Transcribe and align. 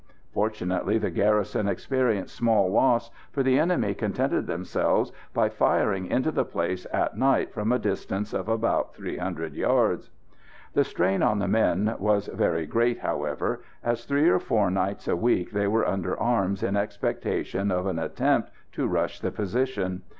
Fortunately, 0.33 0.97
the 0.97 1.11
garrison 1.11 1.67
experienced 1.67 2.33
small 2.35 2.71
loss, 2.71 3.11
for 3.31 3.43
the 3.43 3.59
enemy 3.59 3.93
contented 3.93 4.47
themselves 4.47 5.11
by 5.31 5.47
firing 5.47 6.07
into 6.07 6.31
the 6.31 6.43
place 6.43 6.87
at 6.91 7.15
night 7.19 7.53
from 7.53 7.71
a 7.71 7.77
distance 7.77 8.33
of 8.33 8.49
about 8.49 8.95
300 8.95 9.53
yards. 9.53 10.09
The 10.73 10.83
strain 10.83 11.21
on 11.21 11.37
the 11.37 11.47
men 11.47 11.95
was 11.99 12.25
very 12.33 12.65
great, 12.65 13.01
however, 13.01 13.61
as 13.83 14.03
three 14.05 14.27
or 14.27 14.39
four 14.39 14.71
nights 14.71 15.07
a 15.07 15.15
week 15.15 15.51
they 15.51 15.67
were 15.67 15.87
under 15.87 16.19
arms 16.19 16.63
in 16.63 16.75
expectation 16.75 17.69
of 17.69 17.85
an 17.85 17.99
attempt 17.99 18.49
to 18.71 18.87
rush 18.87 19.19
the 19.19 19.29
position. 19.31 20.01